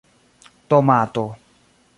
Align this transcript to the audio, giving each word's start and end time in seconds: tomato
tomato 0.69 1.29